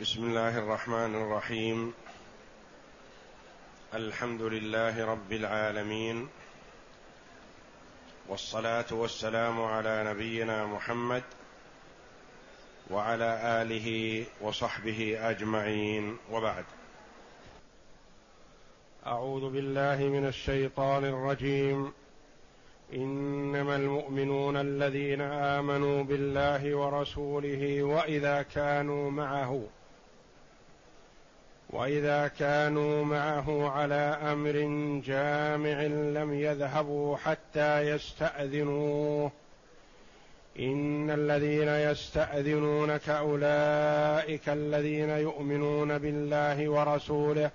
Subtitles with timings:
[0.00, 1.92] بسم الله الرحمن الرحيم.
[3.94, 6.28] الحمد لله رب العالمين.
[8.28, 11.22] والصلاة والسلام على نبينا محمد
[12.90, 16.16] وعلى آله وصحبه أجمعين.
[16.32, 16.64] وبعد.
[19.06, 21.92] أعوذ بالله من الشيطان الرجيم.
[22.92, 29.60] إنما المؤمنون الذين آمنوا بالله ورسوله وإذا كانوا معه
[31.72, 34.52] وإذا كانوا معه على أمر
[35.04, 35.82] جامع
[36.20, 39.30] لم يذهبوا حتى يستأذنوه.
[40.58, 47.50] إن الذين يستأذنونك أولئك الذين يؤمنون بالله ورسوله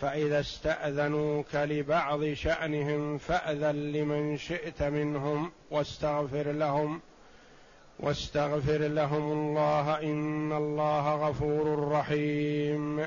[0.00, 7.00] فإذا استأذنوك لبعض شأنهم فأذن لمن شئت منهم واستغفر لهم
[8.00, 13.06] واستغفر لهم الله إن الله غفور رحيم.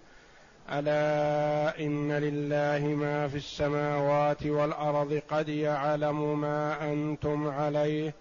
[0.69, 8.13] ألا إن لله ما في السماوات والأرض قد يعلم ما أنتم عليه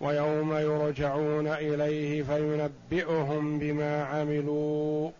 [0.00, 5.10] ويوم يرجعون إليه فينبئهم بما عملوا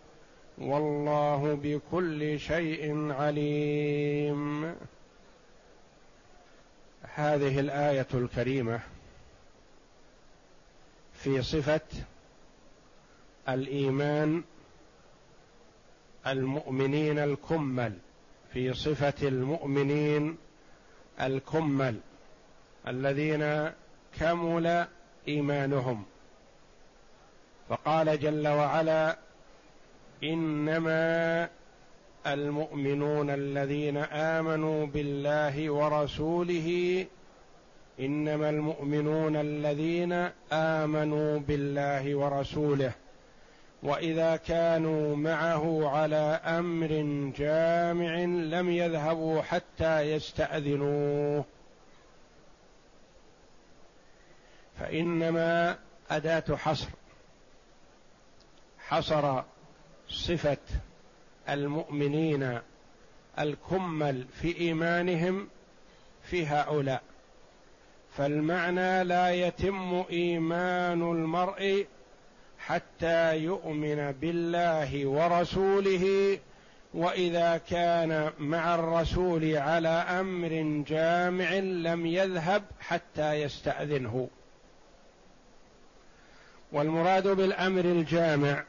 [0.57, 4.75] والله بكل شيء عليم.
[7.15, 8.79] هذه الآية الكريمة
[11.13, 11.81] في صفة
[13.49, 14.43] الإيمان
[16.27, 17.93] المؤمنين الكمل
[18.53, 20.37] في صفة المؤمنين
[21.21, 21.95] الكمل
[22.87, 23.71] الذين
[24.19, 24.85] كمل
[25.27, 26.03] إيمانهم.
[27.69, 29.17] فقال جل وعلا
[30.23, 31.49] إنما
[32.27, 37.05] المؤمنون الذين آمنوا بالله ورسوله
[37.99, 40.13] إنما المؤمنون الذين
[40.51, 42.91] آمنوا بالله ورسوله.
[43.83, 46.87] وإذا كانوا معه على أمر
[47.37, 48.15] جامع
[48.59, 51.45] لم يذهبوا حتى يستأذنوه.
[54.79, 55.77] فإنما
[56.11, 56.87] أداة حصر
[58.79, 59.43] حصر
[60.09, 60.57] صفة
[61.49, 62.59] المؤمنين
[63.39, 65.47] الكمل في إيمانهم
[66.23, 67.01] في هؤلاء.
[68.17, 71.87] فالمعنى لا يتم إيمان المرء
[72.67, 76.39] حتى يؤمن بالله ورسوله
[76.93, 84.29] وإذا كان مع الرسول على أمر جامع لم يذهب حتى يستأذنه.
[86.71, 88.63] والمراد بالأمر الجامع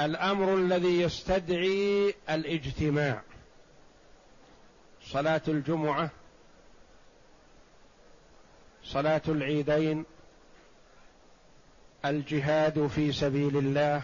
[0.00, 3.22] الأمر الذي يستدعي الاجتماع.
[5.02, 6.10] صلاة الجمعة
[8.84, 10.04] صلاة العيدين
[12.04, 14.02] الجهاد في سبيل الله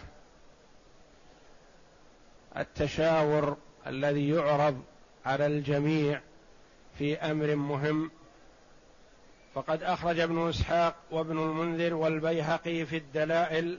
[2.57, 4.83] التشاور الذي يعرض
[5.27, 6.21] على الجميع
[6.99, 8.11] في أمر مهم.
[9.55, 13.79] فقد أخرج ابن إسحاق وابن المنذر والبيهقي في الدلائل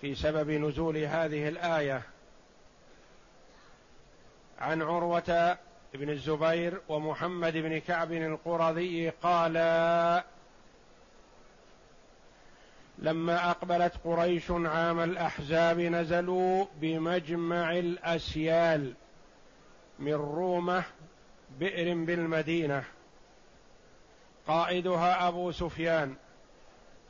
[0.00, 2.02] في سبب نزول هذه الآية.
[4.58, 5.58] عن عروة
[5.94, 9.56] بن الزبير ومحمد بن كعب القرظي قال
[12.98, 18.94] لما أقبلت قريش عام الأحزاب نزلوا بمجمع الأسيال
[19.98, 20.84] من رومة
[21.60, 22.84] بئر بالمدينة.
[24.48, 26.14] قائدها أبو سفيان.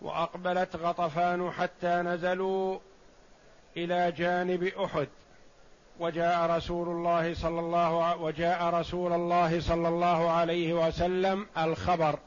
[0.02, 2.78] وأقبلت غطفان حتى نزلوا
[3.76, 5.08] إلى جانب أحد.
[6.00, 12.19] وجاء رسول الله صلى الله وجاء رسول الله صلى الله عليه وسلم الخبر.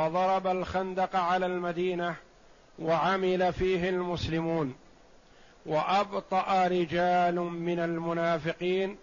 [0.00, 2.16] فضرب الخندق على المدينة
[2.78, 4.74] وعمل فيه المسلمون
[5.66, 8.96] وأبطأ رجال من المنافقين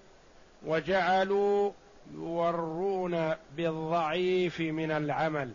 [0.65, 1.71] وجعلوا
[2.13, 5.51] يورون بالضعيف من العمل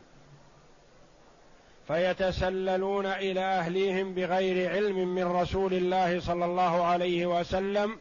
[1.88, 7.98] فيتسللون إلى أهليهم بغير علم من رسول الله صلى الله عليه وسلم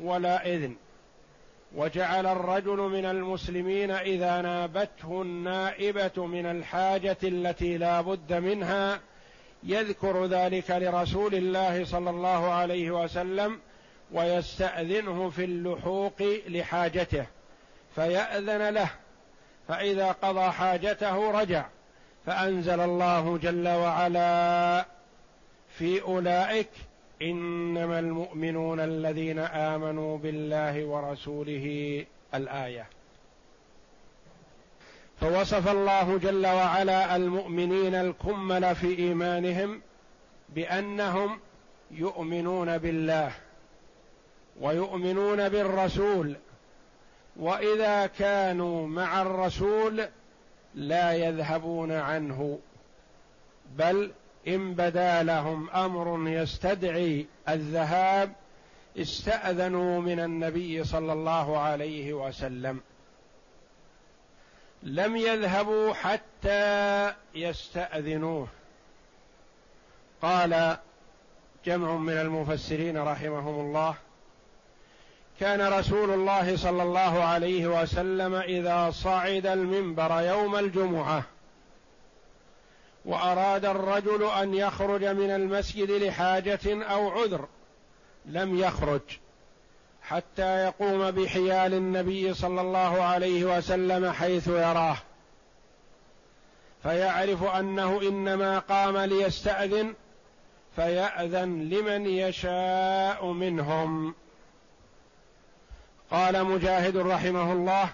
[0.00, 0.76] ولا إذن.
[1.76, 9.00] وجعل الرجل من المسلمين إذا نابته النائبة من الحاجة التي لا بد منها
[9.62, 13.60] يذكر ذلك لرسول الله صلى الله عليه وسلم
[14.12, 17.26] ويستأذنه في اللحوق لحاجته
[17.94, 18.90] فيأذن له
[19.68, 21.66] فإذا قضى حاجته رجع
[22.26, 24.84] فأنزل الله جل وعلا
[25.78, 26.70] في أولئك
[27.22, 32.04] إنما المؤمنون الذين آمنوا بالله ورسوله
[32.34, 32.86] الآية.
[35.20, 39.82] فوصف الله جل وعلا المؤمنين الكمل في إيمانهم
[40.48, 41.38] بأنهم
[41.90, 43.32] يؤمنون بالله
[44.60, 46.36] ويؤمنون بالرسول
[47.36, 50.08] وإذا كانوا مع الرسول
[50.74, 52.58] لا يذهبون عنه
[53.78, 54.10] بل
[54.48, 58.32] إن بدا لهم أمر يستدعي الذهاب
[58.98, 62.80] استأذنوا من النبي صلى الله عليه وسلم.
[64.82, 68.48] لم يذهبوا حتى يستأذنوه.
[70.22, 70.76] قال
[71.66, 73.94] جمع من المفسرين رحمهم الله
[75.40, 81.22] كان رسول الله صلى الله عليه وسلم إذا صعد المنبر يوم الجمعة
[83.04, 87.48] وأراد الرجل أن يخرج من المسجد لحاجة أو عذر
[88.26, 89.00] لم يخرج
[90.02, 94.96] حتى يقوم بحيال النبي صلى الله عليه وسلم حيث يراه.
[96.82, 99.94] فيعرف أنه إنما قام ليستأذن
[100.76, 104.14] فيأذن لمن يشاء منهم.
[106.10, 107.90] قال مجاهد رحمه الله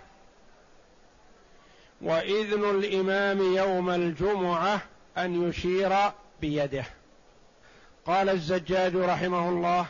[2.00, 4.80] وإذن الإمام يوم الجمعة
[5.18, 5.92] أن يشير
[6.40, 6.84] بيده.
[8.06, 9.86] قال الزجاج رحمه الله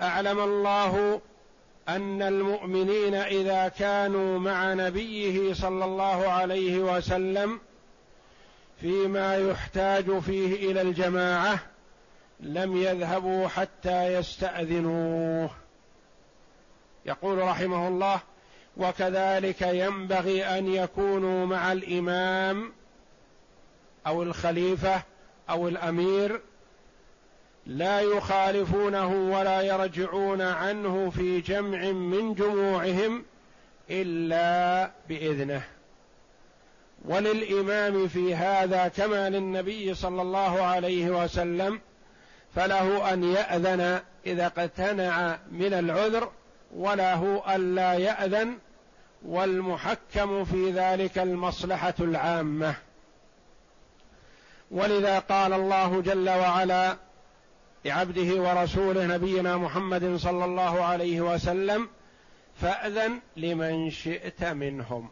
[0.00, 1.20] أعلم الله
[1.88, 7.60] أن المؤمنين إذا كانوا مع نبيه صلى الله عليه وسلم
[8.80, 11.58] فيما يحتاج فيه إلى الجماعة
[12.40, 15.50] لم يذهبوا حتى يستأذنوه.
[17.06, 18.20] يقول رحمه الله
[18.76, 22.72] وكذلك ينبغي أن يكونوا مع الإمام
[24.08, 25.02] أو الخليفة
[25.50, 26.40] أو الأمير
[27.66, 33.24] لا يخالفونه ولا يرجعون عنه في جمع من جموعهم
[33.90, 35.62] إلا بإذنه.
[37.04, 41.80] وللإمام في هذا كما للنبي صلى الله عليه وسلم
[42.54, 46.30] فله أن يأذن إذا اقتنع من العذر
[46.76, 48.58] وله الا يأذن
[49.26, 52.74] والمحكم في ذلك المصلحة العامة.
[54.70, 56.96] ولذا قال الله جل وعلا
[57.84, 61.88] لعبده ورسوله نبينا محمد صلى الله عليه وسلم
[62.60, 65.08] فأذن لمن شئت منهم.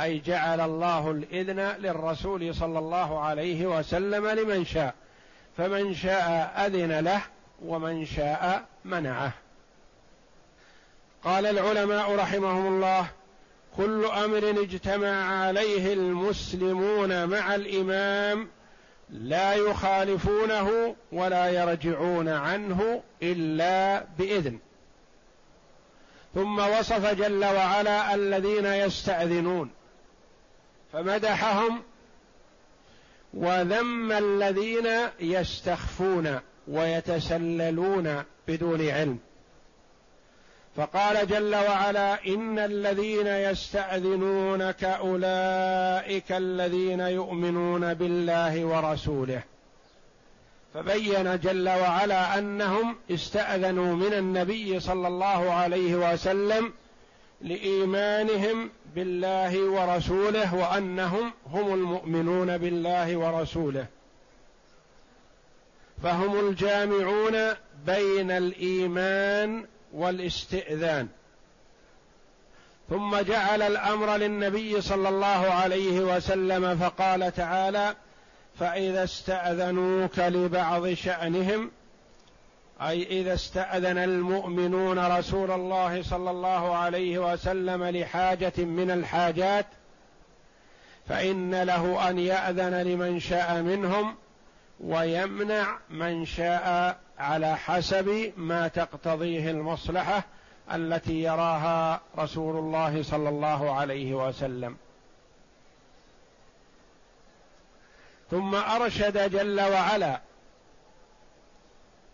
[0.00, 4.94] أي جعل الله الإذن للرسول صلى الله عليه وسلم لمن شاء.
[5.56, 7.22] فمن شاء أذن له
[7.64, 9.32] ومن شاء منعه.
[11.24, 13.06] قال العلماء رحمهم الله
[13.76, 18.48] كل أمر اجتمع عليه المسلمون مع الإمام
[19.10, 24.58] لا يخالفونه ولا يرجعون عنه إلا بإذن.
[26.34, 29.70] ثم وصف جل وعلا الذين يستأذنون
[30.92, 31.82] فمدحهم
[33.34, 34.88] وذم الذين
[35.20, 39.18] يستخفون ويتسللون بدون علم.
[40.76, 49.42] فقال جل وعلا إن الذين يستأذنونك أولئك الذين يؤمنون بالله ورسوله.
[50.74, 56.72] فبين جل وعلا أنهم استأذنوا من النبي صلى الله عليه وسلم
[57.40, 63.86] لإيمانهم بالله ورسوله وأنهم هم المؤمنون بالله ورسوله.
[66.02, 67.54] فهم الجامعون
[67.86, 71.08] بين الإيمان والاستئذان.
[72.90, 77.94] ثم جعل الأمر للنبي صلى الله عليه وسلم فقال تعالى
[78.58, 81.70] فإذا استأذنوك لبعض شأنهم
[82.80, 89.66] أي إذا استأذن المؤمنون رسول الله صلى الله عليه وسلم لحاجة من الحاجات
[91.08, 94.14] فإن له أن يأذن لمن شاء منهم
[94.80, 100.24] ويمنع من شاء على حسب ما تقتضيه المصلحة
[100.72, 104.76] التي يراها رسول الله صلى الله عليه وسلم.
[108.30, 110.20] ثم أرشد جل وعلا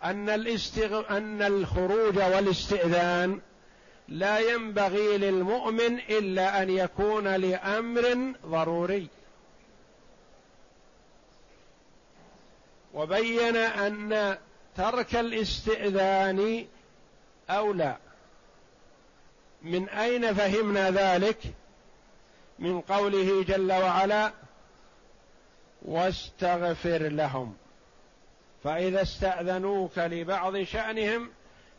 [0.04, 1.16] أن الاستغ...
[1.16, 3.40] أن الخروج والاستئذان
[4.08, 9.08] لا ينبغي للمؤمن إلا أن يكون لأمر ضروري.
[12.94, 14.36] وبين أن
[14.76, 16.66] ترك الاستئذان
[17.50, 17.96] اولى
[19.62, 21.38] من أين فهمنا ذلك؟
[22.58, 24.32] من قوله جل وعلا
[25.82, 27.56] واستغفر لهم.
[28.64, 31.30] فإذا استأذنوك لبعض شأنهم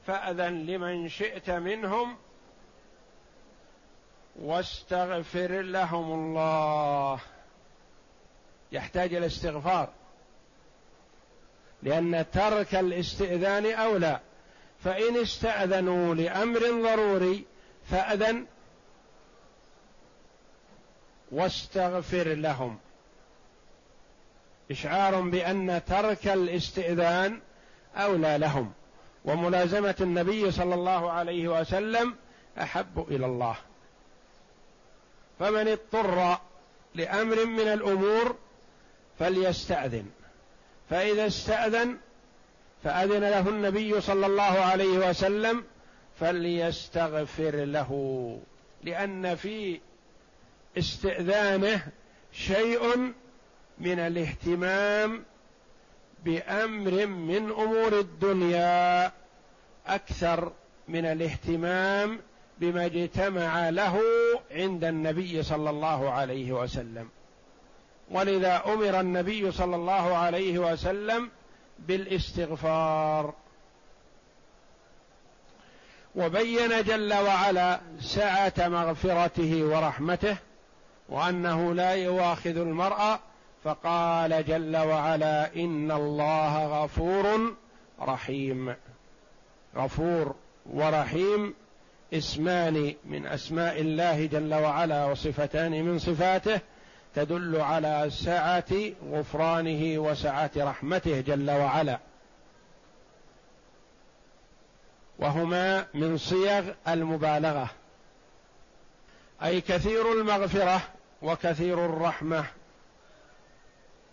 [0.08, 2.18] فأذن لمن شئت منهم
[4.36, 7.20] واستغفر لهم الله.
[8.72, 9.90] يحتاج إلى استغفار.
[11.84, 14.20] لأن ترك الاستئذان أولى.
[14.84, 17.46] فإن استأذنوا لأمر ضروري
[17.92, 18.46] فأذن
[21.32, 22.80] واستغفر لهم.
[24.72, 27.40] إشعار بأن ترك الاستئذان
[27.96, 28.74] أولى لهم.
[29.26, 32.16] وملازمة النبي صلى الله عليه وسلم
[32.62, 33.56] أحب إلى الله.
[35.40, 36.38] فمن اضطر
[36.96, 38.36] لأمر من الأمور
[39.20, 40.10] فليستأذن.
[40.94, 41.98] فإذا استأذن
[42.84, 45.64] فأذن له النبي صلى الله عليه وسلم
[46.20, 47.92] فليستغفر له
[48.84, 49.80] لأن في
[50.78, 51.88] استئذانه
[52.32, 53.14] شيء
[53.80, 55.24] من الاهتمام
[56.26, 59.12] بأمر من أمور الدنيا
[59.88, 60.52] أكثر
[60.88, 62.20] من الاهتمام
[62.60, 64.00] بما اجتمع له
[64.52, 67.10] عند النبي صلى الله عليه وسلم.
[68.14, 71.30] ولذا أمر النبي صلى الله عليه وسلم
[71.80, 73.34] بالاستغفار.
[76.16, 80.38] وبين جل وعلا سعة مغفرته ورحمته
[81.10, 83.20] وأنه لا يواخذ المرء
[83.64, 87.56] فقال جل وعلا إن الله غفور
[88.02, 88.76] رحيم.
[89.76, 91.54] غفور ورحيم
[92.14, 96.62] اسمان من أسماء الله جل وعلا وصفتان من صفاته
[97.16, 98.74] تدل على سعة
[99.12, 102.00] غفرانه وسعة رحمته جل وعلا.
[105.20, 107.70] وهما من صيغ المبالغة.
[109.44, 110.82] أي كثير المغفرة
[111.22, 112.46] وكثير الرحمة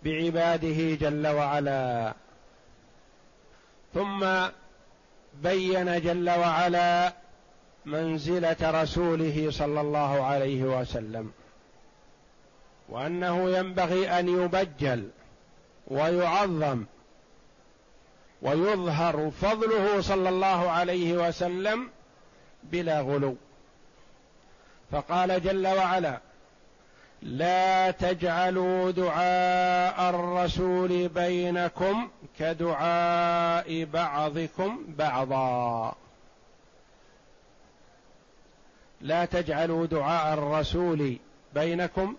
[0.04, 2.14] بعباده جل وعلا.
[3.94, 4.26] ثم
[5.42, 7.12] بين جل وعلا
[7.86, 11.32] منزلة رسوله صلى الله عليه وسلم.
[12.90, 15.08] وأنه ينبغي أن يبجل
[15.86, 16.84] ويعظم
[18.42, 21.88] ويظهر فضله صلى الله عليه وسلم
[22.62, 23.36] بلا غلو.
[24.92, 26.20] فقال جل وعلا
[27.22, 35.94] لا تجعلوا دعاء الرسول بينكم كدعاء بعضكم بعضا
[39.00, 41.16] لا تجعلوا دعاء الرسول
[41.54, 42.16] بينكم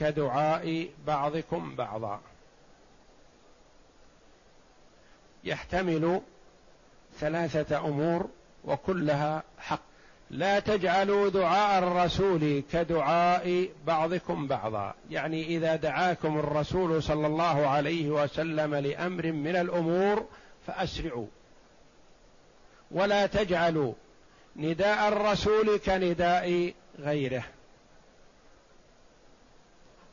[0.00, 2.20] كدعاء بعضكم بعضا.
[5.44, 6.20] يحتمل
[7.18, 8.28] ثلاثة أمور
[8.64, 9.80] وكلها حق.
[10.30, 14.94] لا تجعلوا دعاء الرسول كدعاء بعضكم بعضا.
[15.10, 20.26] يعني إذا دعاكم الرسول صلى الله عليه وسلم لأمر من الأمور
[20.66, 21.26] فأسرعوا.
[22.90, 23.92] ولا تجعلوا
[24.56, 27.44] نداء الرسول كنداء غيره.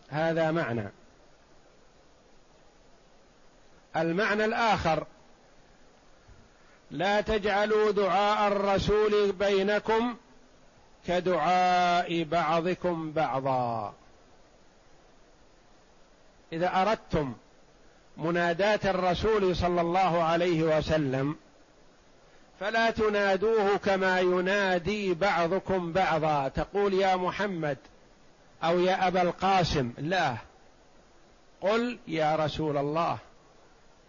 [0.10, 0.92] هذا معنى.
[3.96, 5.06] المعنى الآخر.
[6.92, 10.16] لا تجعلوا دعاء الرسول بينكم
[11.08, 13.94] كدعاء بعضكم بعضا.
[16.54, 17.34] إذا أردتم
[18.18, 21.36] مناداه الرسول صلى الله عليه وسلم
[22.60, 26.48] فلا تنادوه كما ينادي بعضكم بعضا.
[26.48, 27.78] تقول يا محمد
[28.64, 29.94] أو يا أبا القاسم.
[29.98, 30.38] لا.
[31.62, 33.18] قل يا رسول الله.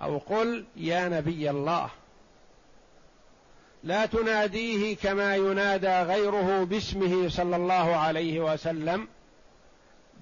[0.02, 1.90] أو قل يا نبي الله.
[3.84, 9.08] لا تناديه كما ينادى غيره باسمه صلى الله عليه وسلم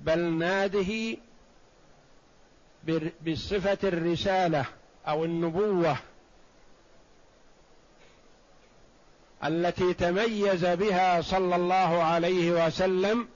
[0.00, 1.16] بل ناده
[3.26, 4.64] بصفة الرسالة
[5.08, 5.96] أو النبوة
[9.44, 13.28] التي تميز بها صلى الله عليه وسلم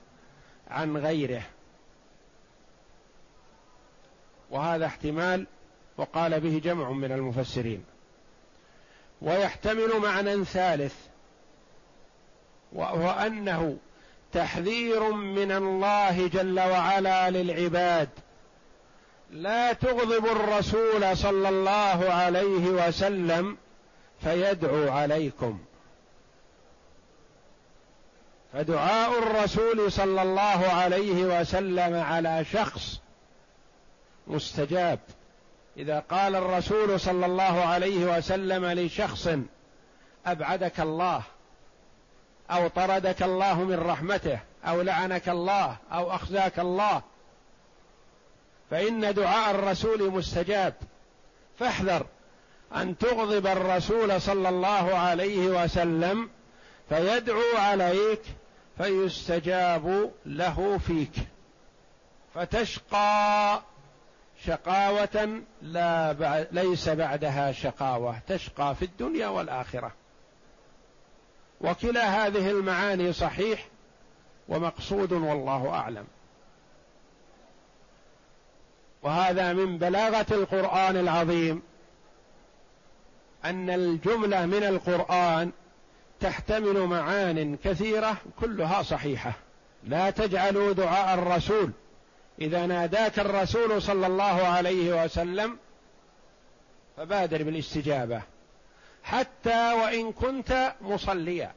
[0.71, 1.43] عن غيره.
[4.51, 5.47] وهذا احتمال
[5.97, 7.85] وقال به جمع من المفسرين.
[9.23, 10.95] ويحتمل معنى ثالث
[12.73, 13.77] وهو أنه
[14.33, 18.09] تحذير من الله جل وعلا للعباد.
[19.31, 23.57] لا تغضب الرسول صلى الله عليه وسلم
[24.21, 25.59] فيدعو عليكم.
[28.53, 33.01] فدعاء الرسول صلى الله عليه وسلم على شخص
[34.27, 34.99] مستجاب.
[35.77, 39.29] إذا قال الرسول صلى الله عليه وسلم لشخص
[40.27, 41.23] أبعدك الله
[42.51, 47.03] أو طردك الله من رحمته أو لعنك الله أو أخزاك الله
[48.71, 50.75] فإن دعاء الرسول مستجاب.
[51.59, 52.07] فاحذر
[52.77, 56.31] أن تغضب الرسول صلى الله عليه وسلم
[56.89, 58.21] فيدعو عليك
[58.83, 61.13] فيستجاب له فيك.
[62.35, 63.63] فتشقى
[64.45, 69.93] شقاوة لا بعد ليس بعدها شقاوة تشقى في الدنيا والآخرة.
[71.61, 73.69] وكلا هذه المعاني صحيح
[74.49, 76.07] ومقصود والله أعلم.
[79.03, 81.63] وهذا من بلاغة القرآن العظيم
[83.45, 85.53] أن الجملة من القرآن
[86.21, 89.33] تحتمل معان كثيرة كلها صحيحة.
[89.85, 91.71] لا تجعلوا دعاء الرسول.
[92.41, 95.57] إذا ناداك الرسول صلى الله عليه وسلم
[96.97, 98.23] فبادر بالاستجابة.
[99.03, 101.53] حتى وإن كنت مصليا.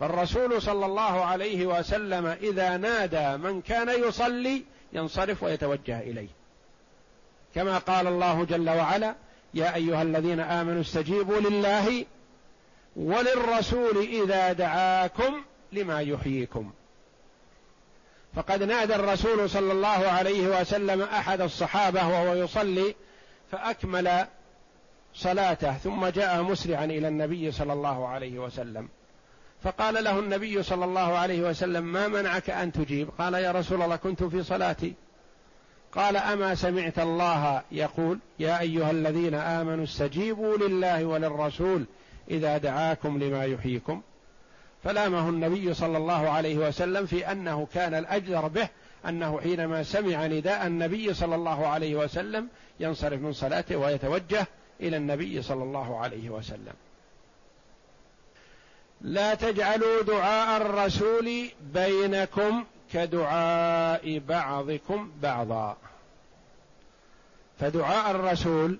[0.00, 6.28] فالرسول صلى الله عليه وسلم إذا نادى من كان يصلي ينصرف ويتوجه إليه.
[7.54, 9.14] كما قال الله جل وعلا
[9.54, 12.04] يا أيها الذين آمنوا استجيبوا لله
[12.96, 16.72] وللرسول إذا دعاكم لما يحييكم.
[18.36, 22.94] فقد نادى الرسول صلى الله عليه وسلم أحد الصحابة وهو يصلي
[23.52, 24.26] فأكمل
[25.14, 28.88] صلاته ثم جاء مسرعا إلى النبي صلى الله عليه وسلم.
[29.62, 33.96] فقال له النبي صلى الله عليه وسلم ما منعك أن تجيب؟ قال يا رسول الله
[33.96, 34.94] كنت في صلاتي.
[35.92, 41.84] قال أما سمعت الله يقول يا أيها الذين آمنوا استجيبوا لله وللرسول
[42.30, 44.02] إذا دعاكم لما يحييكم.
[44.84, 48.68] فلامه النبي صلى الله عليه وسلم في أنه كان الأجدر به
[49.08, 52.48] أنه حينما سمع نداء النبي صلى الله عليه وسلم
[52.80, 54.46] ينصرف من صلاته ويتوجه
[54.80, 56.74] إلى النبي صلى الله عليه وسلم.
[59.00, 65.76] لا تجعلوا دعاء الرسول بينكم كدعاء بعضكم بعضا.
[67.60, 68.78] فدعاء الرسول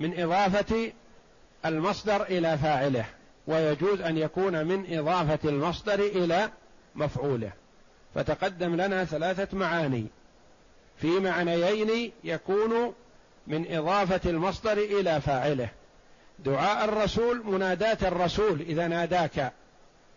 [0.00, 0.92] من إضافة
[1.68, 3.04] المصدر إلى فاعله
[3.46, 6.50] ويجوز أن يكون من إضافة المصدر إلى
[6.94, 7.52] مفعوله.
[8.14, 10.06] فتقدم لنا ثلاثة معاني.
[10.96, 12.94] في معنيين يكون
[13.46, 15.68] من إضافة المصدر إلى فاعله.
[16.38, 19.52] دعاء الرسول مناداة الرسول إذا ناداك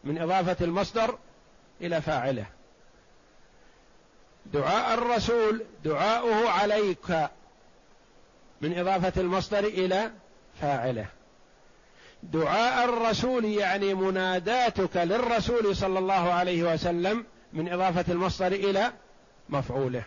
[0.04, 1.18] من إضافة المصدر
[1.82, 2.46] إلى فاعله.
[4.46, 7.30] دعاء الرسول دعاؤه عليك
[8.62, 10.12] من إضافة المصدر إلى
[10.62, 11.06] فاعله.
[12.24, 18.92] دعاء الرسول يعني مناداتك للرسول صلى الله عليه وسلم من إضافة المصدر إلى
[19.50, 20.04] مفعوله.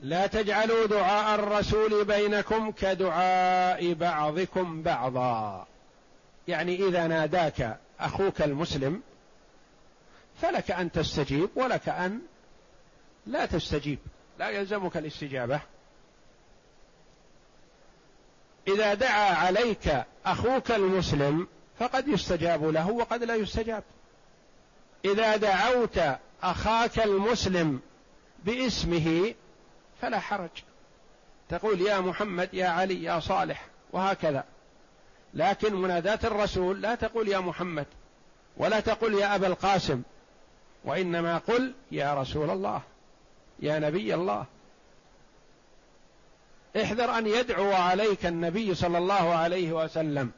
[0.00, 5.66] لا تجعلوا دعاء الرسول بينكم كدعاء بعضكم بعضا.
[6.48, 9.02] يعني إذا ناداك أخوك المسلم
[10.42, 12.20] فلك أن تستجيب ولك أن
[13.26, 13.98] لا تستجيب.
[14.38, 15.60] لا يلزمك الاستجابة.
[18.68, 21.48] إذا دعا عليك أخوك المسلم
[21.78, 23.82] فقد يستجاب له وقد لا يستجاب.
[25.04, 26.00] إذا دعوت
[26.42, 27.80] أخاك المسلم
[28.44, 29.34] باسمه
[30.00, 30.50] فلا حرج.
[31.48, 34.44] تقول يا محمد يا علي يا صالح وهكذا.
[35.34, 37.86] لكن مناداة الرسول لا تقول يا محمد
[38.56, 40.02] ولا تقل يا أبا القاسم
[40.84, 42.82] وإنما قل يا رسول الله
[43.60, 44.46] يا نبي الله.
[46.76, 50.30] احذر أن يدعو عليك النبي صلى الله عليه وسلم.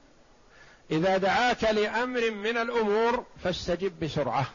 [0.90, 4.46] إذا دعاك لأمر من الأمور فاستجب بسرعة.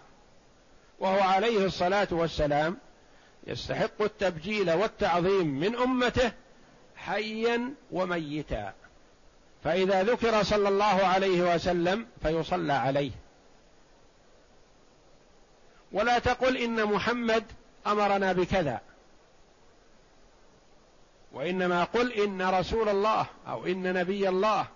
[0.99, 2.77] وهو عليه الصلاة والسلام
[3.47, 6.31] يستحق التبجيل والتعظيم من أمته
[6.95, 8.73] حيا وميتا.
[9.63, 13.11] فإذا ذكر صلى الله عليه وسلم فيصلى عليه.
[15.91, 17.43] ولا تقل إن محمد
[17.87, 18.81] أمرنا بكذا.
[21.33, 24.67] وإنما قل إن رسول الله أو إن نبي الله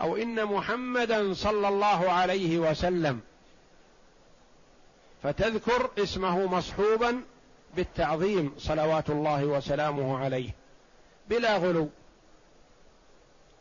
[0.00, 3.20] أو إن محمدا صلى الله عليه وسلم.
[5.22, 7.22] فتذكر اسمه مصحوبا
[7.76, 10.50] بالتعظيم صلوات الله وسلامه عليه
[11.28, 11.88] بلا غلو.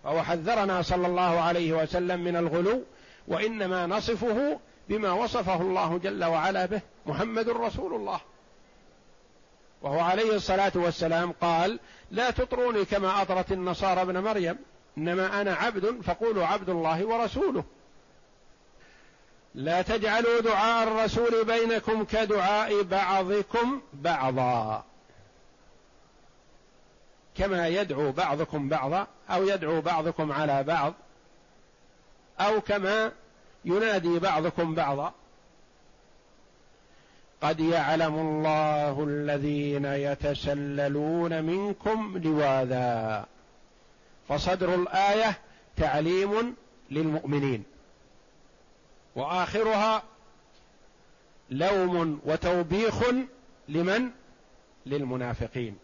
[0.03, 2.83] فهو حذرنا صلى الله عليه وسلم من الغلو
[3.27, 8.21] وإنما نصفه بما وصفه الله جل وعلا به محمد رسول الله.
[9.81, 11.79] وهو عليه الصلاة والسلام قال
[12.11, 14.57] لا تطروني كما أطرت النصارى ابن مريم.
[14.97, 17.63] إنما أنا عبد فقولوا عبد الله ورسوله.
[19.55, 24.83] لا تجعلوا دعاء الرسول بينكم كدعاء بعضكم بعضا.
[27.35, 30.93] كما يدعو بعضكم بعضا أو يدعو بعضكم على بعض
[32.39, 33.11] أو كما
[33.65, 35.13] ينادي بعضكم بعضا.
[37.41, 43.25] قد يعلم الله الذين يتسللون منكم لواذا.
[44.29, 45.37] فصدر الآية
[45.77, 46.55] تعليم
[46.91, 47.63] للمؤمنين.
[49.15, 50.03] وآخرها
[51.49, 53.03] لوم وتوبيخ
[53.69, 54.09] لمن؟
[54.85, 55.77] للمنافقين.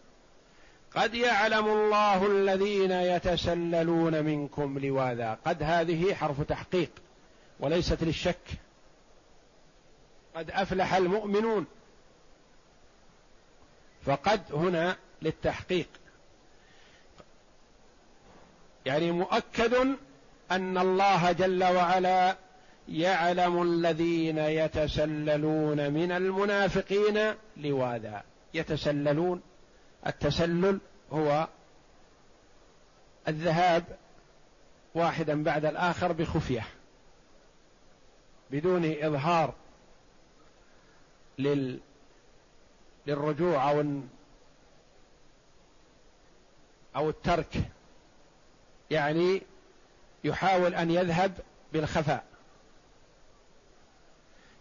[0.96, 5.38] قد يعلم الله الذين يتسللون منكم لواذا.
[5.46, 6.90] قد هذه حرف تحقيق
[7.60, 8.65] وليست للشك.
[10.36, 11.66] قد أفلح المؤمنون.
[14.06, 15.88] فقد هنا للتحقيق.
[18.86, 19.74] يعني مؤكد
[20.50, 22.36] أن الله جل وعلا
[22.88, 28.22] يعلم الذين يتسللون من المنافقين لواذا.
[28.54, 29.42] يتسللون.
[30.06, 30.80] التسلل
[31.12, 31.48] هو
[33.28, 33.84] الذهاب
[34.94, 36.66] واحدا بعد الآخر بخفية
[38.50, 39.54] بدون إظهار.
[41.38, 41.80] لل
[43.06, 44.00] للرجوع أو
[46.96, 47.62] أو الترك.
[48.90, 49.42] يعني
[50.24, 51.38] يحاول أن يذهب
[51.72, 52.24] بالخفاء.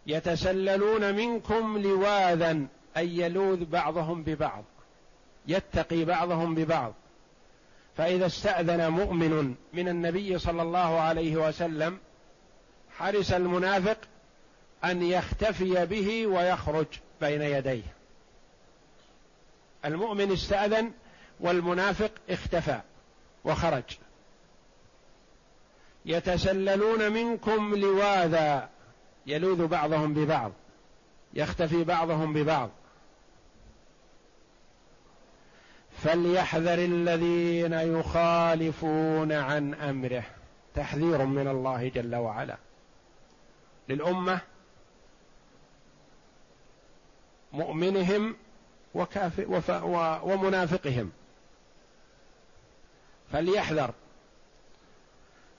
[0.08, 2.66] يتسللون منكم لواذا
[2.98, 4.64] أي يلوذ بعضهم ببعض
[5.48, 6.94] يتقي بعضهم ببعض.
[7.98, 12.00] فإذا استأذن مؤمن من النبي صلى الله عليه وسلم
[12.98, 13.98] حرس المنافق
[14.86, 16.86] أن يختفي به ويخرج
[17.22, 17.84] بين يديه.
[19.86, 20.92] المؤمن استأذن
[21.40, 22.80] والمنافق اختفى
[23.44, 23.84] وخرج.
[26.06, 28.70] يتسللون منكم لواذا
[29.26, 30.52] يلوذ بعضهم ببعض
[31.34, 32.70] يختفي بعضهم ببعض.
[36.04, 40.24] فليحذر الذين يخالفون عن أمره.
[40.76, 42.58] تحذير من الله جل وعلا.
[43.90, 44.42] للأمة
[47.56, 48.36] مؤمنهم
[50.24, 51.12] ومنافقهم.
[53.32, 53.94] فليحذر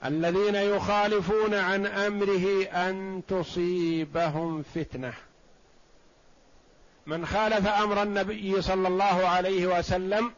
[0.05, 5.13] الذين يخالفون عن أمره أن تصيبهم فتنة.
[7.05, 10.33] من خالف أمر النبي صلى الله عليه وسلم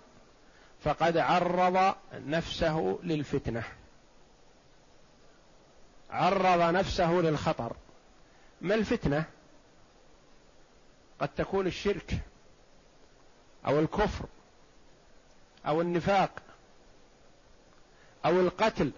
[0.84, 3.63] فقد عرض نفسه للفتنة.
[6.12, 7.76] عرض نفسه للخطر.
[8.62, 9.26] ما الفتنة؟
[11.19, 12.17] قد تكون الشرك
[13.67, 14.25] أو الكفر
[15.67, 16.32] أو النفاق
[18.25, 18.91] أو القتل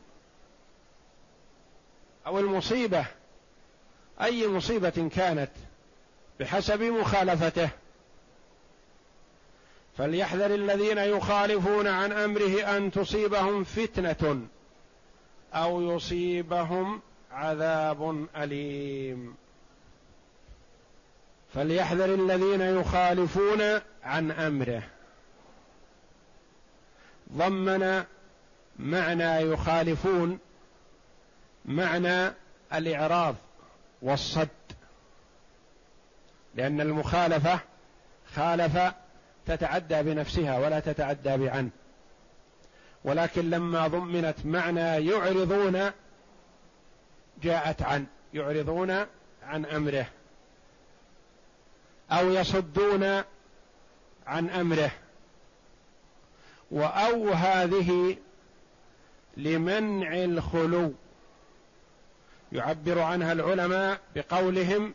[2.27, 3.05] أو المصيبة
[4.21, 5.51] أي مصيبة كانت
[6.39, 7.69] بحسب مخالفته.
[9.97, 14.47] فليحذر الذين يخالفون عن أمره أن تصيبهم فتنة
[15.53, 19.36] أو يصيبهم عذاب أليم.
[21.53, 23.61] فليحذر الذين يخالفون
[24.03, 24.83] عن أمره.
[27.33, 28.03] ضمن
[28.79, 30.39] معنى يخالفون
[31.65, 32.33] معنى
[32.73, 33.35] الإعراض
[34.01, 34.47] والصد.
[36.55, 37.59] لأن المخالفة
[38.35, 38.93] خالف
[39.45, 41.69] تتعدى بنفسها ولا تتعدى بعن.
[43.03, 45.91] ولكن لما ضمنت معنى يعرضون
[47.43, 49.05] جاءت عن يعرضون
[49.43, 50.05] عن أمره.
[52.12, 53.24] أو يصدون
[54.28, 54.91] عن أمره.
[56.71, 58.17] وأو هذه
[59.38, 60.93] لمنع الخلو.
[62.52, 64.93] يعبر عنها العلماء بقولهم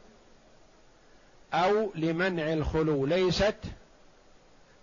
[1.55, 3.07] أو لمنع الخلو.
[3.07, 3.57] ليست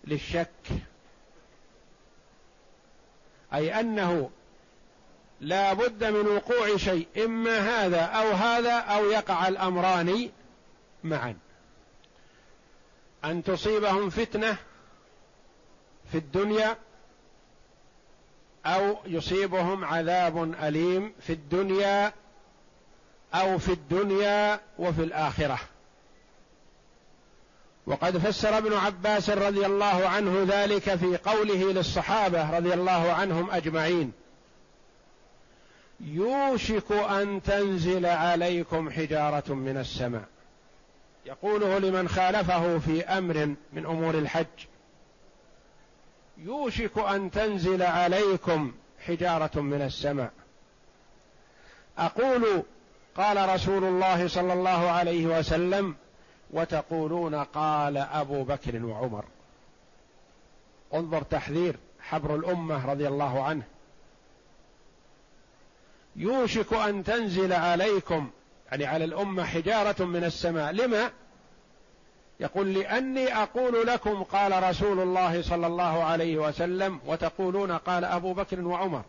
[0.03, 0.49] للشك.
[3.53, 4.29] أي أنه
[5.41, 10.29] لا بد من وقوع شيء إما هذا أو هذا أو يقع الأمران
[11.03, 11.35] معا.
[13.25, 14.57] أن تصيبهم فتنة
[16.11, 16.77] في الدنيا
[18.65, 22.13] أو يصيبهم عذاب أليم في الدنيا
[23.33, 25.59] أو في الدنيا وفي الآخرة.
[27.87, 34.11] وقد فسر ابن عباس رضي الله عنه ذلك في قوله للصحابة رضي الله عنهم أجمعين.
[35.99, 40.32] يوشك أن تنزل عليكم حجارة من السماء.
[41.25, 44.45] يقوله لمن خالفه في أمر من أمور الحج
[46.37, 48.71] يوشك أن تنزل عليكم
[49.05, 50.31] حجارة من السماء.
[51.97, 52.63] أقول
[53.15, 55.95] قال رسول الله صلى الله عليه وسلم
[56.51, 59.25] وتقولون قال أبو بكر وعمر.
[60.93, 63.63] انظر تحذير حبر الأمة رضي الله عنه.
[66.15, 68.29] يوشك أن تنزل عليكم
[68.71, 70.71] يعني على الأمة حجارة من السماء.
[70.71, 71.11] لما؟
[72.39, 78.61] يقول لأني أقول لكم قال رسول الله صلى الله عليه وسلم وتقولون قال أبو بكر
[78.61, 79.03] وعمر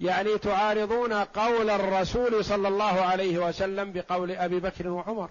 [0.00, 5.30] يعني تعارضون قول الرسول صلى الله عليه وسلم بقول أبي بكر وعمر.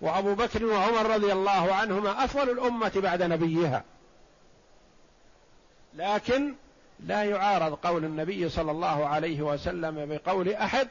[0.00, 3.84] وأبو بكر وعمر رضي الله عنهما أفضل الأمة بعد نبيها.
[5.94, 6.54] لكن
[7.00, 10.88] لا يعارض قول النبي صلى الله عليه وسلم بقول أحد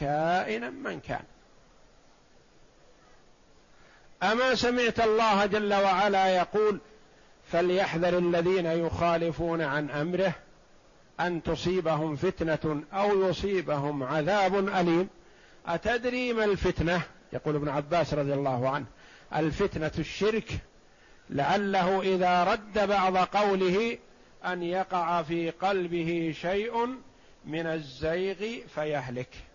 [0.00, 1.24] كائنا من كان.
[4.22, 6.80] أما سمعت الله جل وعلا يقول
[7.52, 10.34] فليحذر الذين يخالفون عن أمره
[11.20, 15.08] أن تصيبهم فتنة أو يصيبهم عذاب أليم.
[15.66, 18.86] أتدري ما الفتنة؟ يقول ابن عباس رضي الله عنه.
[19.34, 20.52] الفتنة الشرك
[21.30, 23.98] لعله إذا رد بعض قوله
[24.46, 26.86] أن يقع في قلبه شيء
[27.44, 29.51] من الزيغ فيهلك.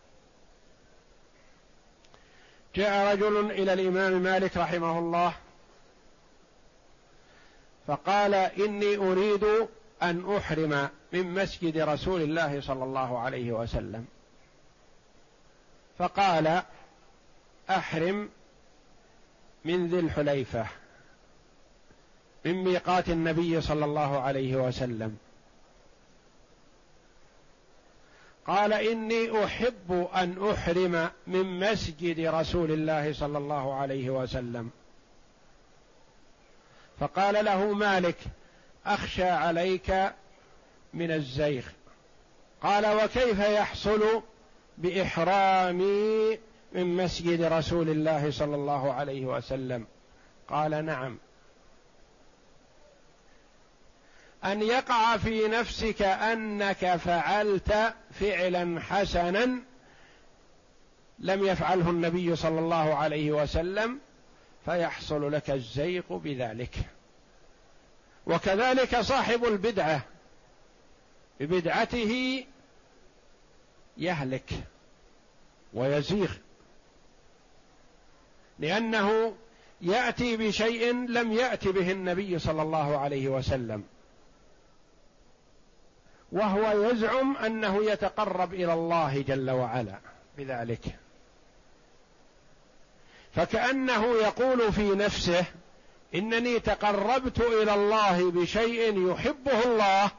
[2.77, 5.33] جاء رجل إلى الإمام مالك رحمه الله
[7.87, 9.67] فقال إني أريد
[10.03, 14.05] أن أحرم من مسجد رسول الله صلى الله عليه وسلم.
[15.99, 16.61] فقال
[17.69, 18.29] أحرم
[19.65, 20.67] من ذي الحليفة
[22.45, 25.17] من ميقات النبي صلى الله عليه وسلم.
[28.47, 34.69] قال إني أحب أن أحرم من مسجد رسول الله صلى الله عليه وسلم.
[36.99, 38.17] فقال له مالك
[38.85, 40.13] أخشى عليك
[40.93, 41.63] من الزيغ.
[42.61, 44.21] قال وكيف يحصل
[44.77, 46.39] بإحرامي
[46.73, 49.87] من مسجد رسول الله صلى الله عليه وسلم؟
[50.47, 51.17] قال نعم.
[54.45, 59.59] أن يقع في نفسك أنك فعلت فعلا حسنا
[61.19, 63.99] لم يفعله النبي صلى الله عليه وسلم
[64.65, 66.75] فيحصل لك الزيغ بذلك.
[68.27, 70.01] وكذلك صاحب البدعة
[71.39, 72.43] ببدعته
[73.97, 74.49] يهلك
[75.73, 76.31] ويزيغ
[78.59, 79.35] لأنه
[79.81, 83.83] يأتي بشيء لم يأت به النبي صلى الله عليه وسلم.
[86.31, 89.99] وهو يزعم أنه يتقرب إلى الله جل وعلا
[90.37, 90.95] بذلك.
[93.31, 95.45] فكأنه يقول في نفسه
[96.15, 100.11] إنني تقربت إلى الله بشيء يحبه الله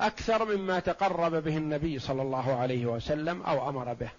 [0.00, 4.10] أكثر مما تقرب به النبي صلى الله عليه وسلم أو أمر به.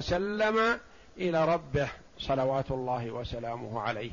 [0.00, 0.80] سلم
[1.18, 4.12] إلى ربه صلوات الله وسلامه عليه.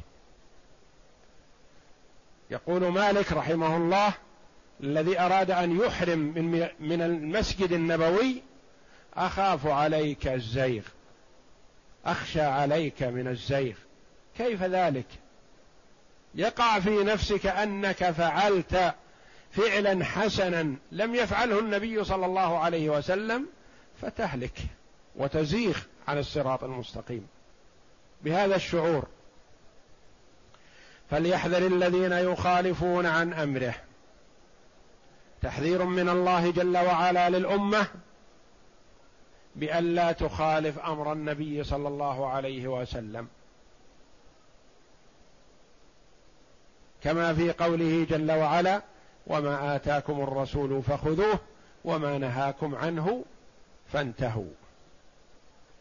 [2.51, 4.13] يقول مالك رحمه الله
[4.83, 8.41] الذي أراد أن يحرم من من المسجد النبوي
[9.13, 10.83] أخاف عليك الزيغ.
[12.05, 13.75] أخشى عليك من الزيغ.
[14.37, 15.05] كيف ذلك؟
[16.35, 18.95] يقع في نفسك أنك فعلت
[19.51, 23.47] فعلا حسنا لم يفعله النبي صلى الله عليه وسلم
[24.01, 24.59] فتهلك
[25.15, 27.27] وتزيغ عن الصراط المستقيم.
[28.21, 29.07] بهذا الشعور.
[31.11, 33.75] فليحذر الذين يخالفون عن أمره.
[35.41, 37.87] تحذير من الله جل وعلا للأمة
[39.55, 43.27] بألا تخالف أمر النبي صلى الله عليه وسلم.
[47.03, 48.81] كما في قوله جل وعلا
[49.27, 51.39] وما آتاكم الرسول فخذوه
[51.85, 53.25] وما نهاكم عنه
[53.87, 54.51] فانتهوا.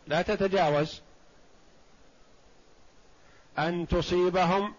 [0.07, 1.01] لا تتجاوز
[3.59, 4.75] أن تصيبهم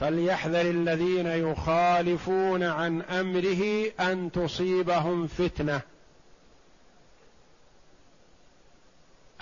[0.00, 5.80] فليحذر الذين يخالفون عن أمره أن تصيبهم فتنة.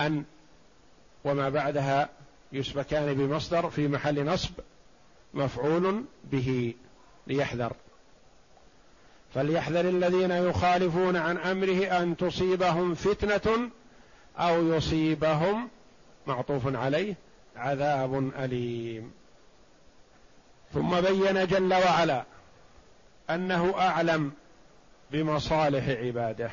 [0.01, 0.23] أن
[1.23, 2.09] وما بعدها
[2.51, 4.51] يسبكان بمصدر في محل نصب
[5.33, 6.73] مفعول به
[7.27, 7.73] ليحذر.
[9.33, 13.69] فليحذر الذين يخالفون عن أمره أن تصيبهم فتنة
[14.37, 15.69] أو يصيبهم
[16.27, 17.15] معطوف عليه
[17.55, 19.11] عذاب أليم.
[20.73, 22.23] ثم بين جل وعلا
[23.29, 24.31] أنه أعلم
[25.11, 26.51] بمصالح عباده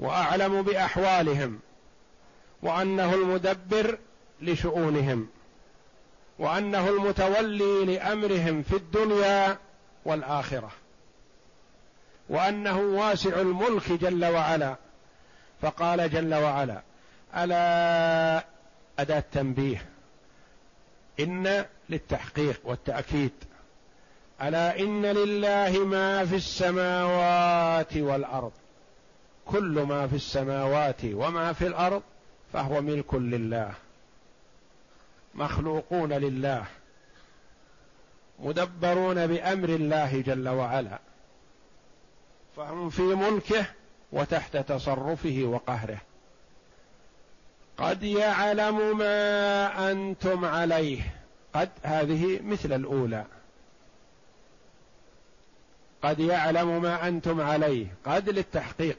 [0.00, 1.60] وأعلم بأحوالهم
[2.62, 3.98] وأنه المدبر
[4.42, 5.28] لشؤونهم
[6.38, 9.58] وأنه المتولي لأمرهم في الدنيا
[10.04, 10.70] والآخرة
[12.28, 14.76] وأنه واسع الملك جل وعلا.
[15.62, 16.82] فقال جل وعلا
[17.36, 18.44] ألا
[18.98, 19.86] أداة تنبيه
[21.20, 23.32] إن للتحقيق والتأكيد.
[24.42, 28.52] ألا إن لله ما في السماوات والأرض.
[29.46, 32.02] كل ما في السماوات وما في الأرض
[32.52, 33.74] فهو ملك لله.
[35.34, 36.64] مخلوقون لله.
[38.38, 40.98] مدبرون بأمر الله جل وعلا.
[42.56, 43.66] فهم في ملكه
[44.12, 45.98] وتحت تصرفه وقهره.
[47.78, 51.23] قد يعلم ما أنتم عليه.
[51.54, 53.24] قد هذه مثل الأولى.
[56.02, 57.86] قد يعلم ما أنتم عليه.
[58.06, 58.98] قد للتحقيق.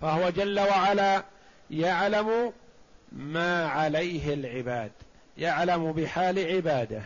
[0.00, 1.24] فهو جل وعلا
[1.70, 2.52] يعلم
[3.12, 4.92] ما عليه العباد.
[5.38, 7.02] يعلم بحال عباده.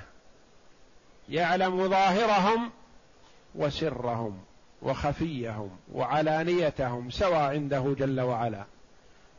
[1.29, 2.71] يعلم ظاهرهم
[3.55, 4.43] وسرهم
[4.83, 8.65] وخفيهم وعلانيتهم سواء عنده جل وعلا.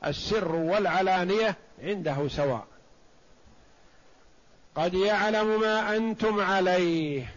[0.06, 2.68] السر والعلانية عنده سواء.
[4.80, 7.34] قد يعلم ما أنتم عليه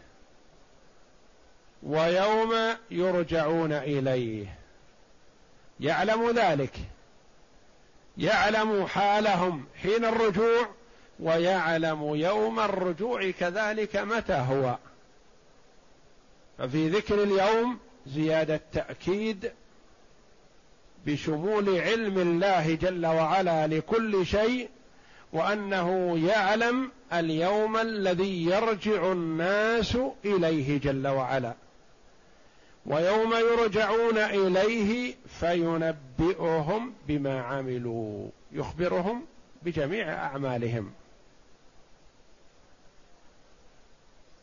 [1.83, 2.55] ويوم
[2.91, 4.59] يرجعون إليه.
[5.81, 6.73] يعلم ذلك.
[8.19, 10.69] يعلم حالهم حين الرجوع
[11.21, 14.77] ويعلم يوم الرجوع كذلك متى هو.
[16.59, 19.53] ففي ذكر اليوم زيادة تأكيد
[21.07, 24.69] بشمول علم الله جل وعلا لكل شيء
[25.33, 31.55] وأنه يعلم اليوم الذي يرجع الناس إليه جل وعلا.
[32.87, 39.27] ويوم يرجعون إليه فينبئهم بما عملوا يخبرهم
[39.63, 40.93] بجميع أعمالهم.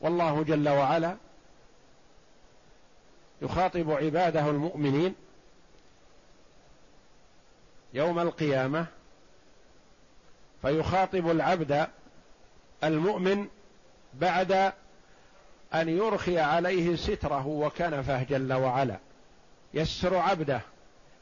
[0.01, 1.17] والله جل وعلا
[3.41, 5.15] يخاطب عباده المؤمنين
[7.93, 8.86] يوم القيامة
[10.62, 11.88] فيخاطب العبد
[12.83, 13.47] المؤمن
[14.13, 14.51] بعد
[15.73, 18.97] أن يرخي عليه ستره وكنفه جل وعلا.
[19.73, 20.61] يسر عبده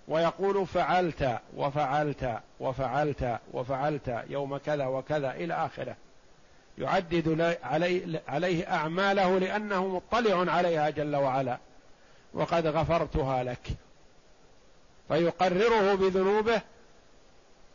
[0.07, 5.95] ويقول فعلت وفعلت وفعلت وفعلت يوم كذا وكذا إلى آخره.
[6.77, 7.57] يعدد
[8.27, 11.57] عليه, أعماله لأنه مطلع عليها جل وعلا.
[12.33, 13.67] وقد غفرتها لك.
[15.07, 16.61] فيقرره بذنوبه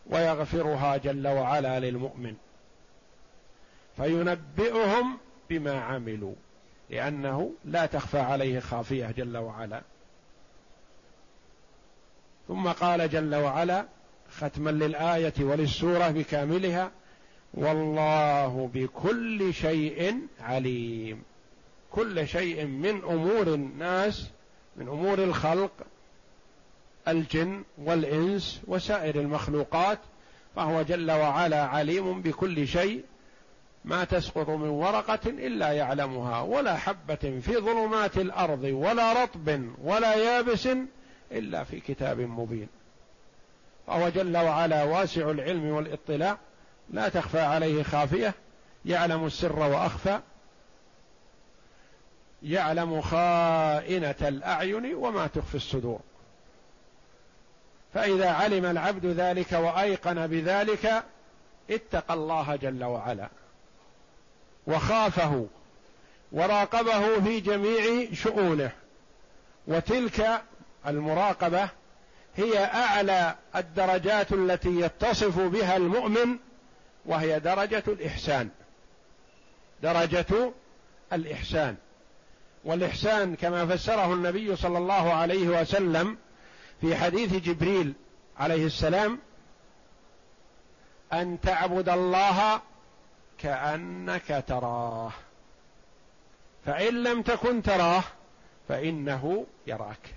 [0.07, 2.35] ويغفرها جل وعلا للمؤمن.
[3.97, 5.19] فينبئهم
[5.51, 6.35] بما عملوا
[6.91, 9.83] لأنه لا تخفى عليه خافية جل وعلا.
[12.49, 13.87] ثم قال جل وعلا
[14.31, 16.91] ختما للآية وللسورة بكاملها
[17.55, 21.23] والله بكل شيء عليم.
[21.91, 24.31] كل شيء من أمور الناس
[24.77, 25.73] من أمور الخلق
[27.09, 29.99] الجن والإنس وسائر المخلوقات
[30.57, 33.05] فهو جل وعلا عليم بكل شيء
[33.85, 40.68] ما تسقط من ورقة إلا يعلمها ولا حبة في ظلمات الأرض ولا رطب ولا يابس
[41.33, 42.68] إلا في كتاب مبين.
[43.87, 46.38] فهو جل وعلا واسع العلم والاطلاع
[46.90, 48.35] لا تخفى عليه خافية
[48.85, 50.21] يعلم السر وأخفى
[52.42, 56.01] يعلم خائنة الأعين وما تخفي الصدور.
[57.95, 61.05] فإذا علم العبد ذلك وأيقن بذلك
[61.71, 63.29] اتقى الله جل وعلا.
[64.66, 65.46] وخافه
[66.33, 68.70] وراقبه في جميع شؤونه.
[69.66, 70.42] وتلك
[70.87, 71.68] المراقبة
[72.37, 76.38] هي أعلى الدرجات التي يتصف بها المؤمن
[77.07, 78.48] وهي درجة الإحسان.
[79.83, 80.53] درجة
[81.12, 81.77] الإحسان.
[82.64, 86.16] والإحسان كما فسره النبي صلى الله عليه وسلم
[86.81, 87.92] في حديث جبريل
[88.38, 89.18] عليه السلام
[91.12, 92.61] أن تعبد الله
[93.43, 95.13] كأنك تراه.
[96.67, 98.03] فإن لم تكن تراه
[98.69, 100.15] فإنه يراك.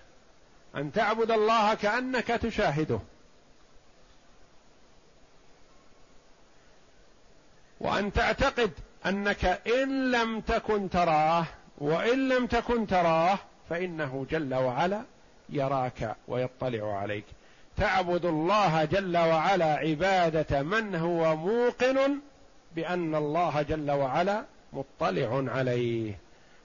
[0.76, 3.00] أن تعبد الله كأنك تشاهده.
[7.80, 8.72] وأن تعتقد
[9.06, 11.46] أنك إن لم تكن تراه
[11.78, 15.02] وإن لم تكن تراه فإنه جل وعلا
[15.50, 17.26] يراك ويطلع عليك.
[17.78, 22.20] تعبد الله جل وعلا عبادة من هو موقن
[22.76, 26.20] بأن الله جل وعلا مطلع عليه.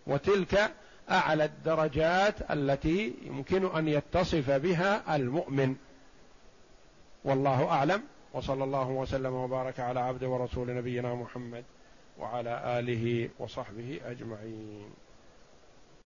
[0.07, 0.71] وتلك
[1.11, 5.75] أعلى الدرجات التي يمكن أن يتصف بها المؤمن.
[7.25, 8.03] والله أعلم.
[8.33, 11.65] وصلى الله وسلم وبارك على عبد ورسول نبينا محمد
[12.19, 15.10] وعلى آله وصحبه أجمعين.